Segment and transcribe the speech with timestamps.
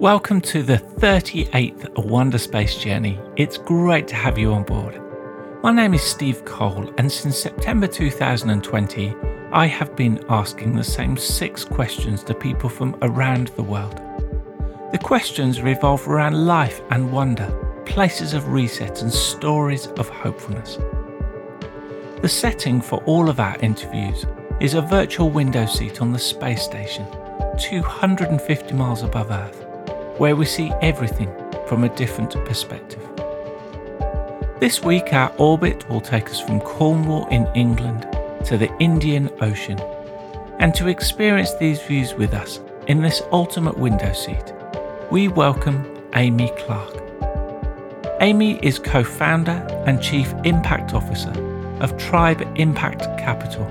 [0.00, 3.18] Welcome to the 38th Wonder Space Journey.
[3.34, 5.02] It's great to have you on board.
[5.64, 9.16] My name is Steve Cole, and since September 2020,
[9.50, 13.96] I have been asking the same six questions to people from around the world.
[14.92, 17.50] The questions revolve around life and wonder,
[17.84, 20.78] places of reset, and stories of hopefulness.
[22.22, 24.26] The setting for all of our interviews
[24.60, 27.04] is a virtual window seat on the space station,
[27.58, 29.64] 250 miles above Earth
[30.18, 31.32] where we see everything
[31.66, 33.02] from a different perspective.
[34.60, 38.02] This week, our orbit will take us from Cornwall in England
[38.46, 39.78] to the Indian Ocean.
[40.58, 44.52] And to experience these views with us in this ultimate window seat,
[45.12, 46.96] we welcome Amy Clark.
[48.20, 51.30] Amy is co founder and chief impact officer
[51.80, 53.64] of Tribe Impact Capital,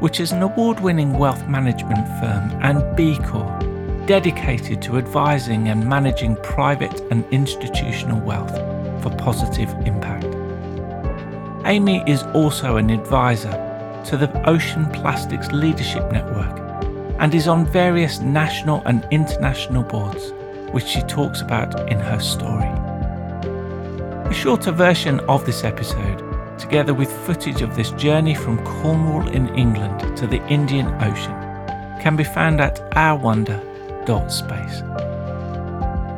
[0.00, 3.73] which is an award winning wealth management firm and B Corp
[4.06, 8.54] dedicated to advising and managing private and institutional wealth
[9.02, 10.26] for positive impact.
[11.66, 13.52] Amy is also an advisor
[14.04, 16.60] to the Ocean Plastics Leadership Network
[17.18, 20.32] and is on various national and international boards,
[20.72, 22.68] which she talks about in her story.
[24.28, 26.18] A shorter version of this episode,
[26.58, 31.32] together with footage of this journey from Cornwall in England to the Indian Ocean,
[32.02, 33.62] can be found at Our Wonder
[34.04, 34.82] dot space.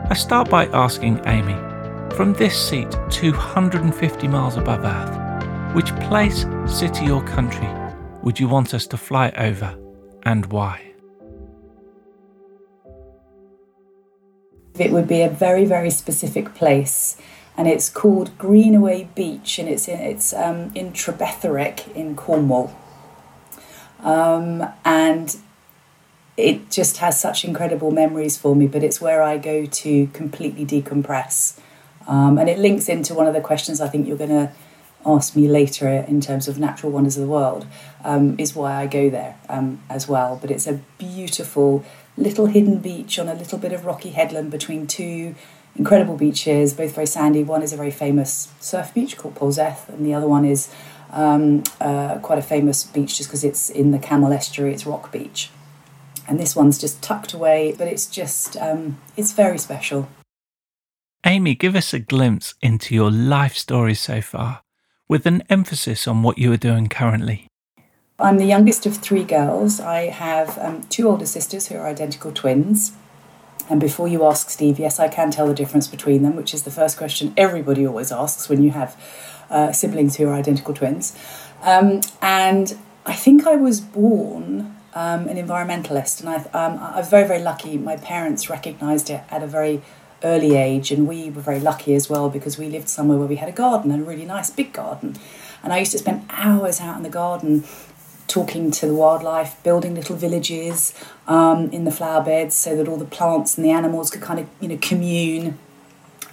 [0.08, 1.54] I start by asking Amy,
[2.14, 7.68] from this seat 250 miles above Earth, which place, city, or country
[8.22, 9.76] would you want us to fly over
[10.24, 10.82] and why?
[14.78, 17.16] It would be a very, very specific place,
[17.56, 22.74] and it's called Greenaway Beach, and it's in, it's um, in Trebetherick in Cornwall.
[24.00, 25.36] Um, and
[26.36, 30.66] it just has such incredible memories for me, but it's where I go to completely
[30.66, 31.58] decompress.
[32.06, 34.52] Um, and it links into one of the questions I think you're going to
[35.04, 37.66] ask me later in terms of natural wonders of the world,
[38.04, 40.38] um, is why I go there um, as well.
[40.40, 41.84] But it's a beautiful
[42.16, 45.34] little hidden beach on a little bit of rocky headland between two
[45.74, 47.44] incredible beaches, both very sandy.
[47.44, 50.72] One is a very famous surf beach called Polzeath, and the other one is
[51.10, 55.12] um, uh, quite a famous beach just because it's in the Camel Estuary, it's Rock
[55.12, 55.50] Beach
[56.28, 60.08] and this one's just tucked away, but it's just, um, it's very special.
[61.24, 64.62] Amy, give us a glimpse into your life story so far,
[65.08, 67.48] with an emphasis on what you are doing currently.
[68.18, 69.80] I'm the youngest of three girls.
[69.80, 72.92] I have um, two older sisters who are identical twins.
[73.68, 76.62] And before you ask Steve, yes, I can tell the difference between them, which is
[76.62, 78.96] the first question everybody always asks when you have
[79.50, 81.16] uh, siblings who are identical twins.
[81.62, 87.28] Um, and I think I was born um, an environmentalist, and I, um, I'm very,
[87.28, 87.76] very lucky.
[87.76, 89.82] My parents recognised it at a very
[90.24, 93.36] early age, and we were very lucky as well because we lived somewhere where we
[93.36, 95.16] had a garden, a really nice big garden.
[95.62, 97.64] And I used to spend hours out in the garden
[98.26, 100.94] talking to the wildlife, building little villages
[101.28, 104.40] um, in the flower beds so that all the plants and the animals could kind
[104.40, 105.58] of, you know, commune.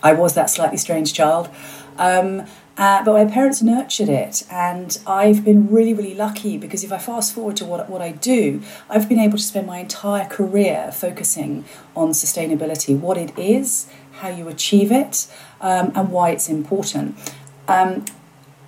[0.01, 1.49] I was that slightly strange child.
[1.97, 2.45] Um,
[2.75, 6.97] uh, but my parents nurtured it, and I've been really, really lucky because if I
[6.97, 10.91] fast forward to what, what I do, I've been able to spend my entire career
[10.91, 15.27] focusing on sustainability what it is, how you achieve it,
[15.61, 17.15] um, and why it's important.
[17.67, 18.05] Um,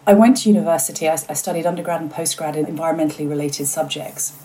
[0.05, 4.37] I went to university, I, I studied undergrad and postgrad in environmentally related subjects,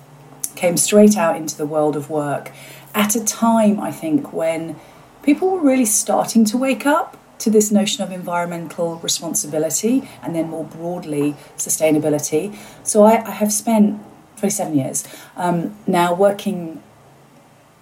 [0.56, 2.50] came straight out into the world of work
[2.94, 4.76] at a time, I think, when
[5.22, 10.48] people were really starting to wake up to this notion of environmental responsibility and then
[10.48, 12.56] more broadly sustainability.
[12.82, 14.00] So I, I have spent
[14.36, 15.04] 27 years
[15.36, 16.82] um, now working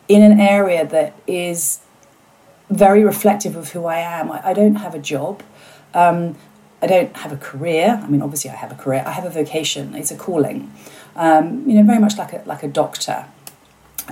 [0.09, 1.81] in an area that is
[2.71, 4.31] very reflective of who I am.
[4.31, 5.43] I, I don't have a job.
[5.95, 6.37] Um,
[6.81, 8.01] I don't have a career.
[8.03, 9.03] I mean, obviously, I have a career.
[9.07, 9.95] I have a vocation.
[9.95, 10.73] It's a calling.
[11.17, 13.27] Um, you know, very much like a like a doctor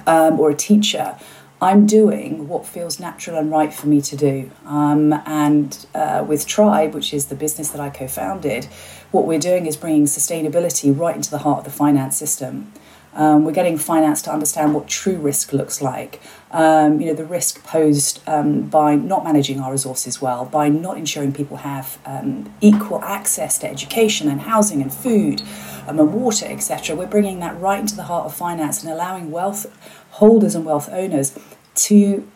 [0.07, 1.17] um, or a teacher.
[1.61, 4.51] I'm doing what feels natural and right for me to do.
[4.67, 8.67] Um, and uh, with Tribe, which is the business that I co founded,
[9.11, 12.73] what we're doing is bringing sustainability right into the heart of the finance system.
[13.17, 16.21] Um, we're getting finance to understand what true risk looks like.
[16.51, 20.99] Um, you know, the risk posed um, by not managing our resources well, by not
[20.99, 25.43] ensuring people have um, equal access to education and housing and food
[25.89, 26.95] um, and water, etc.
[26.95, 29.67] We're bringing that right into the heart of finance and allowing wealth
[30.11, 31.39] holders and wealth owners
[31.75, 32.31] to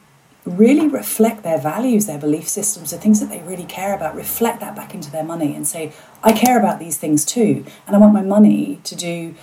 [0.47, 4.61] really reflect their values, their belief systems, the things that they really care about, reflect
[4.61, 5.93] that back into their money and say,
[6.23, 9.35] I care about these things too, and I want my money to do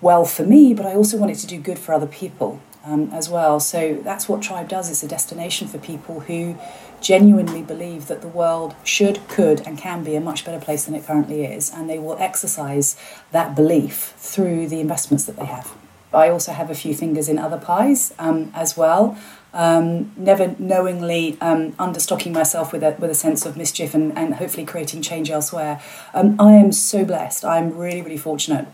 [0.00, 2.60] well for me, but I also want it to do good for other people.
[2.88, 3.60] um, as well.
[3.60, 4.90] So that's what Tribe does.
[4.90, 6.56] It's a destination for people who
[7.00, 10.94] genuinely believe that the world should, could, and can be a much better place than
[10.94, 12.96] it currently is, and they will exercise
[13.30, 15.74] that belief through the investments that they have.
[16.12, 19.18] I also have a few fingers in other pies um, as well.
[19.52, 24.36] Um, never knowingly um, understocking myself with a, with a sense of mischief and, and
[24.36, 25.82] hopefully creating change elsewhere.
[26.14, 27.44] Um, I am so blessed.
[27.44, 28.66] I'm really, really fortunate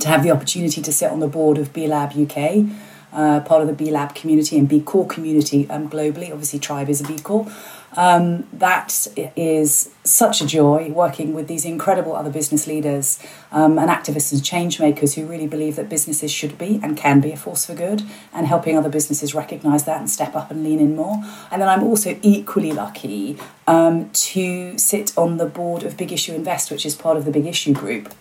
[0.00, 2.66] to have the opportunity to sit on the board of B Lab UK
[3.12, 6.30] uh, part of the B Lab community and B Corp community um, globally.
[6.30, 7.50] Obviously, Tribe is a B Corp.
[7.96, 13.18] Um, that is such a joy working with these incredible other business leaders
[13.50, 17.20] um, and activists and change makers who really believe that businesses should be and can
[17.20, 18.02] be a force for good
[18.32, 21.24] and helping other businesses recognize that and step up and lean in more.
[21.50, 26.34] And then I'm also equally lucky um, to sit on the board of Big Issue
[26.34, 28.14] Invest, which is part of the Big Issue Group.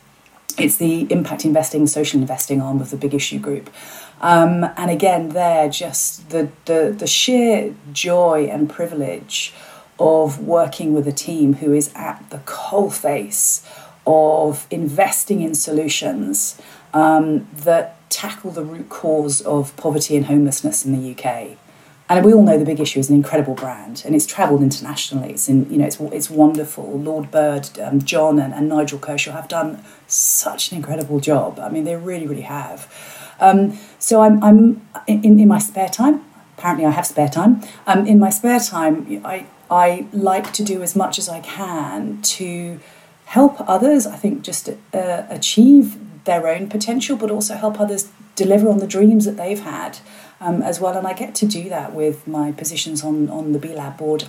[0.58, 3.70] It's the impact investing, social investing arm of the Big Issue Group.
[4.22, 9.54] Um, and again, there, just the, the, the sheer joy and privilege
[10.00, 13.64] of working with a team who is at the coalface
[14.06, 16.60] of investing in solutions
[16.94, 21.58] um, that tackle the root cause of poverty and homelessness in the UK.
[22.10, 25.32] And we all know the big issue is an incredible brand, and it's travelled internationally.
[25.32, 27.00] It's in, you know, it's it's wonderful.
[27.00, 31.60] Lord Bird, um, John, and, and Nigel Kershaw have done such an incredible job.
[31.60, 32.88] I mean, they really, really have.
[33.40, 36.24] Um, so I'm, I'm in, in my spare time.
[36.58, 37.62] Apparently, I have spare time.
[37.86, 42.22] Um, in my spare time, I I like to do as much as I can
[42.22, 42.80] to
[43.26, 44.08] help others.
[44.08, 48.88] I think just uh, achieve their own potential, but also help others deliver on the
[48.88, 50.00] dreams that they've had
[50.40, 50.98] um, as well.
[50.98, 54.26] And I get to do that with my positions on on the B Lab board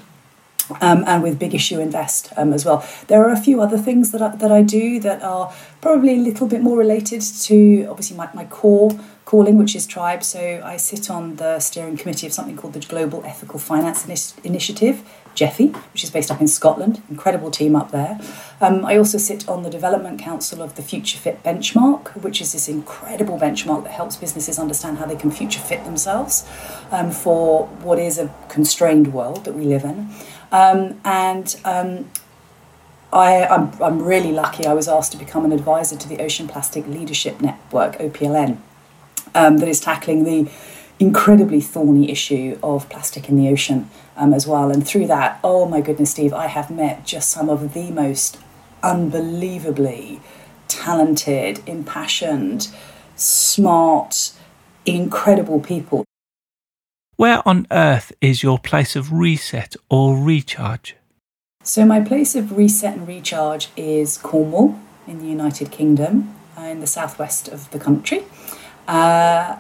[0.81, 2.87] um, and with Big Issue Invest um, as well.
[3.07, 6.19] There are a few other things that I, that I do that are probably a
[6.19, 10.23] little bit more related to obviously my, my core calling, which is Tribe.
[10.25, 15.03] So I sit on the steering committee of something called the Global Ethical Finance Initiative,
[15.39, 17.03] GEFI, which is based up in Scotland.
[17.09, 18.21] Incredible team up there.
[18.61, 22.53] Um, I also sit on the Development Council of the Future Fit Benchmark, which is
[22.53, 26.47] this incredible benchmark that helps businesses understand how they can future fit themselves
[26.91, 30.11] um, for what is a constrained world that we live in.
[30.51, 32.11] Um, and um,
[33.13, 36.49] I, I'm, I'm really lucky I was asked to become an advisor to the Ocean
[36.49, 38.59] Plastic Leadership Network, OPLN,
[39.35, 40.51] um, that is tackling the
[40.99, 44.71] incredibly thorny issue of plastic in the ocean um, as well.
[44.71, 48.39] And through that, oh my goodness, Steve, I have met just some of the most
[48.83, 50.21] unbelievably
[50.67, 52.69] talented, impassioned,
[53.17, 54.33] smart,
[54.85, 56.05] incredible people.
[57.17, 60.95] Where on earth is your place of reset or recharge?
[61.65, 66.81] So, my place of reset and recharge is Cornwall in the United Kingdom, uh, in
[66.81, 68.25] the southwest of the country.
[68.87, 69.57] Uh,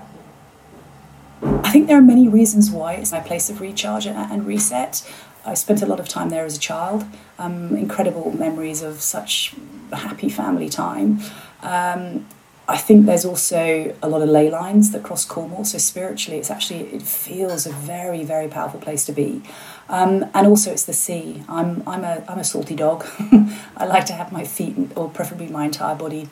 [1.43, 5.09] I think there are many reasons why it's my place of recharge and reset.
[5.45, 7.05] I spent a lot of time there as a child,
[7.39, 9.55] um, incredible memories of such
[9.93, 11.21] happy family time.
[11.63, 12.27] Um,
[12.71, 15.65] I think there's also a lot of ley lines that cross Cornwall.
[15.65, 19.43] So spiritually, it's actually it feels a very very powerful place to be,
[19.89, 21.43] um, and also it's the sea.
[21.49, 23.07] I'm I'm a I'm a salty dog.
[23.77, 26.29] I like to have my feet or preferably my entire body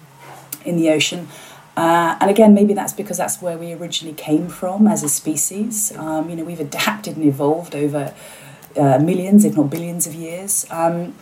[0.67, 1.29] in the ocean.
[1.77, 5.95] Uh, and again, maybe that's because that's where we originally came from as a species.
[5.97, 8.15] Um, you know, we've adapted and evolved over
[8.77, 10.65] uh, millions, if not billions, of years.
[10.71, 11.15] Um,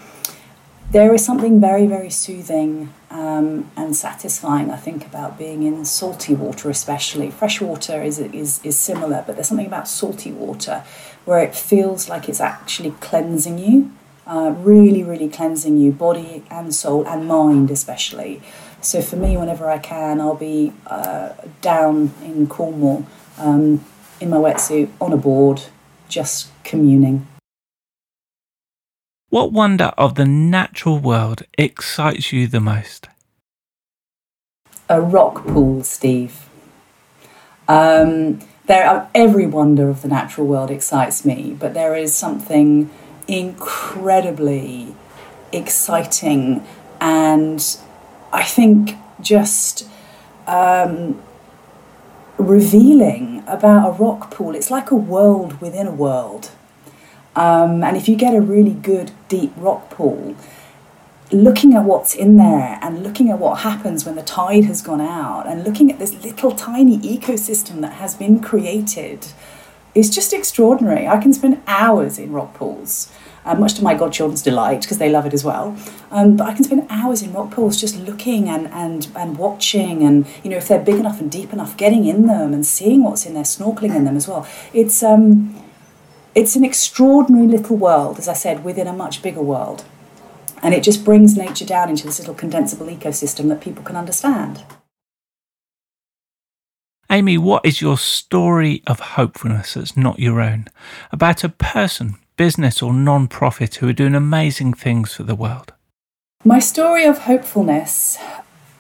[0.91, 6.35] there is something very, very soothing um, and satisfying, I think, about being in salty
[6.37, 7.33] water, especially.
[7.33, 10.85] Fresh water is, is, is similar, but there's something about salty water
[11.25, 13.91] where it feels like it's actually cleansing you,
[14.27, 18.41] uh, really, really cleansing you, body and soul and mind, especially.
[18.85, 21.31] So for me, whenever I can, I'll be uh,
[21.63, 23.07] down in Cornwall
[23.39, 23.83] um,
[24.21, 25.63] in my wetsuit on a board,
[26.09, 27.27] just communing.
[29.31, 33.09] What wonder of the natural world excites you the most?
[34.91, 36.47] A rock pool, Steve.
[37.67, 42.91] Um, there are, every wonder of the natural world excites me, but there is something
[43.27, 44.95] incredibly
[45.53, 46.63] exciting
[47.01, 47.79] and
[48.35, 49.89] I think just
[50.49, 51.23] um,
[52.37, 54.57] revealing about a rock pool.
[54.57, 56.51] It's like a world within a world.
[57.37, 60.35] Um, and if you get a really good deep rock pool,
[61.31, 65.01] looking at what's in there and looking at what happens when the tide has gone
[65.01, 69.27] out and looking at this little tiny ecosystem that has been created
[69.95, 71.07] is just extraordinary.
[71.07, 73.13] I can spend hours in rock pools.
[73.45, 75.77] Uh, much to my godchildren's delight because they love it as well.
[76.11, 80.03] Um, but I can spend hours in rock pools just looking and, and, and watching,
[80.03, 83.05] and you know if they're big enough and deep enough, getting in them and seeing
[83.05, 84.49] what's in there, snorkeling in them as well.
[84.73, 85.55] It's um,
[86.35, 89.85] it's an extraordinary little world, as I said, within a much bigger world,
[90.63, 94.65] and it just brings nature down into this little condensable ecosystem that people can understand.
[97.11, 100.67] Amy, what is your story of hopefulness that's not your own?
[101.13, 105.73] About a person, business, or non profit who are doing amazing things for the world?
[106.45, 108.19] My story of hopefulness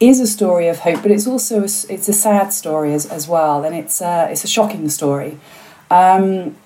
[0.00, 3.26] is a story of hope, but it's also a, it's a sad story as, as
[3.26, 5.38] well, and it's a, it's a shocking story.
[5.90, 6.56] Um,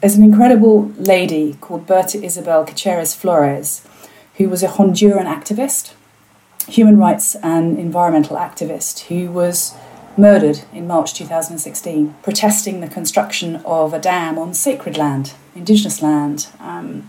[0.00, 3.86] there's an incredible lady called Berta Isabel Caceres Flores,
[4.36, 5.92] who was a Honduran activist,
[6.66, 9.74] human rights and environmental activist, who was
[10.16, 16.48] murdered in March 2016, protesting the construction of a dam on sacred land, indigenous land.
[16.60, 17.08] Um,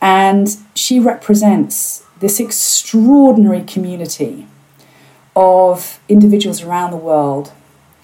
[0.00, 4.46] and she represents this extraordinary community
[5.34, 7.52] of individuals around the world,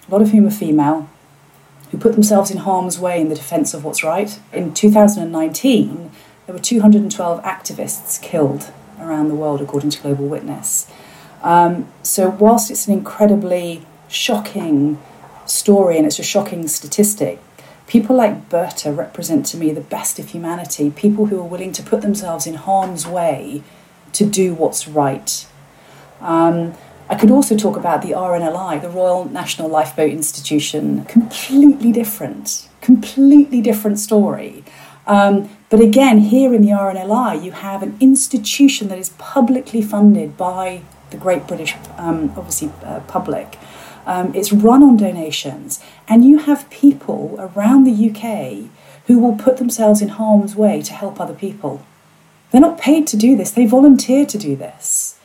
[0.07, 1.09] a lot of whom are female,
[1.91, 4.39] who put themselves in harm's way in the defense of what's right.
[4.51, 6.11] In 2019,
[6.45, 10.89] there were 212 activists killed around the world, according to Global Witness.
[11.43, 15.01] Um, so, whilst it's an incredibly shocking
[15.45, 17.39] story and it's a shocking statistic.
[17.87, 21.83] People like Berta represent to me the best of humanity, people who are willing to
[21.83, 23.61] put themselves in harm's way
[24.13, 25.47] to do what's right.
[26.19, 26.73] Um,
[27.07, 33.61] I could also talk about the RNLI, the Royal National Lifeboat Institution, completely different, completely
[33.61, 34.63] different story.
[35.05, 40.35] Um, but again, here in the RNLI, you have an institution that is publicly funded
[40.35, 40.81] by
[41.11, 43.59] the great British, um, obviously, uh, public.
[44.05, 48.69] Um, it's run on donations, and you have people around the UK
[49.07, 51.85] who will put themselves in harm's way to help other people.
[52.51, 55.17] They're not paid to do this, they volunteer to do this.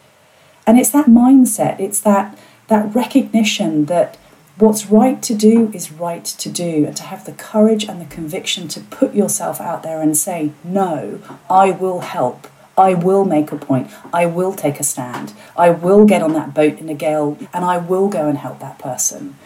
[0.67, 4.17] And it's that mindset, it's that, that recognition that
[4.59, 8.15] what's right to do is right to do, and to have the courage and the
[8.15, 12.47] conviction to put yourself out there and say, No, I will help.
[12.81, 13.91] I will make a point.
[14.21, 15.27] I will take a stand.
[15.67, 18.59] I will get on that boat in a gale and I will go and help
[18.61, 19.37] that person.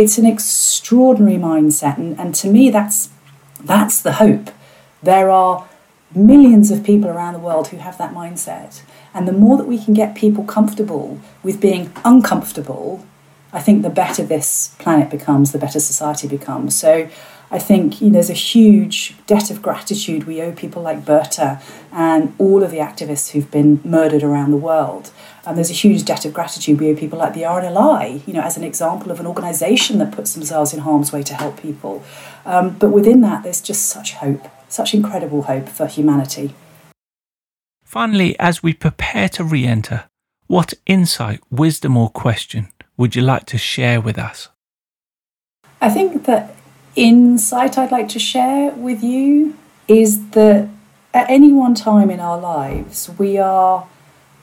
[0.00, 3.10] It's an extraordinary mindset, and, and to me, that's,
[3.72, 4.50] that's the hope.
[5.02, 5.68] There are
[6.14, 8.82] millions of people around the world who have that mindset.
[9.12, 13.04] And the more that we can get people comfortable with being uncomfortable,
[13.52, 16.76] I think the better this planet becomes, the better society becomes.
[16.76, 17.08] So
[17.50, 21.60] I think you know, there's a huge debt of gratitude we owe people like Berta
[21.90, 25.10] and all of the activists who've been murdered around the world.
[25.46, 28.42] And there's a huge debt of gratitude we owe people like the RNLI, you know,
[28.42, 32.04] as an example of an organisation that puts themselves in harm's way to help people.
[32.44, 36.54] Um, but within that, there's just such hope, such incredible hope for humanity.
[37.82, 40.04] Finally, as we prepare to re enter,
[40.48, 44.48] what insight, wisdom, or question would you like to share with us?
[45.80, 46.54] I think that
[46.96, 50.68] insight I'd like to share with you is that
[51.14, 53.86] at any one time in our lives, we are,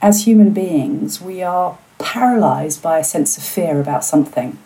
[0.01, 4.57] as human beings, we are paralyzed by a sense of fear about something.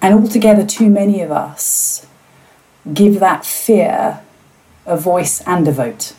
[0.00, 2.06] And altogether, too many of us
[2.92, 4.20] give that fear
[4.86, 6.14] a voice and a vote.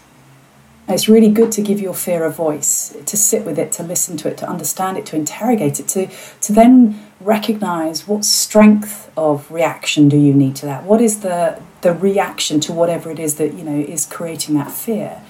[0.88, 4.18] It's really good to give your fear a voice, to sit with it, to listen
[4.18, 6.10] to it, to understand it, to interrogate it, to,
[6.42, 10.84] to then recognize what strength of reaction do you need to that?
[10.84, 14.72] What is the, the reaction to whatever it is that you know is creating that
[14.72, 15.22] fear?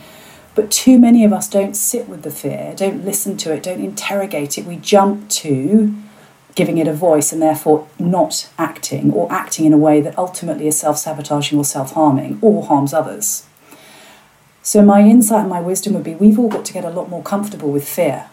[0.56, 3.80] But too many of us don't sit with the fear, don't listen to it, don't
[3.80, 4.66] interrogate it.
[4.66, 5.96] We jump to
[6.56, 10.68] giving it a voice and therefore not acting or acting in a way that ultimately
[10.68, 13.46] is self sabotaging or self harming or harms others.
[14.64, 17.10] So, my insight and my wisdom would be we've all got to get a lot
[17.10, 18.30] more comfortable with fear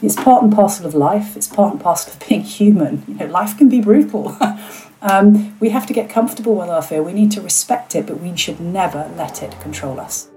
[0.00, 1.36] it's part and parcel of life.
[1.36, 3.02] It's part and parcel of being human.
[3.08, 4.36] You know, life can be brutal.
[5.02, 7.02] um, we have to get comfortable with our fear.
[7.02, 10.28] We need to respect it, but we should never let it control us.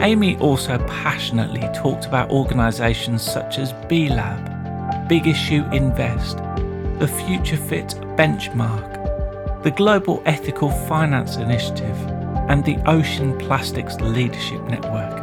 [0.00, 6.38] Amy also passionately talked about organisations such as B Lab, Big Issue Invest,
[6.98, 11.96] the Future Fit Benchmark, the Global Ethical Finance Initiative,
[12.48, 15.20] and the Ocean Plastics Leadership Network.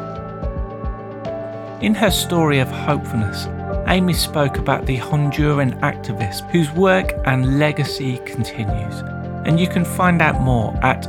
[1.81, 3.47] In her story of hopefulness,
[3.87, 8.99] Amy spoke about the Honduran activist whose work and legacy continues,
[9.47, 11.03] and you can find out more at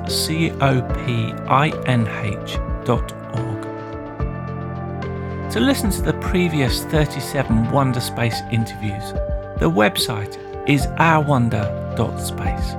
[5.52, 9.12] To listen to the previous 37 Wonder Space interviews,
[9.60, 12.72] the website is ourwonder.space.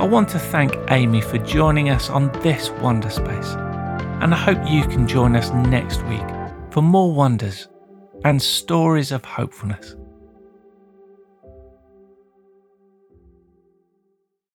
[0.00, 3.50] I want to thank Amy for joining us on this Wonder Space,
[4.22, 6.26] and I hope you can join us next week
[6.70, 7.68] for more wonders
[8.24, 9.94] and stories of hopefulness.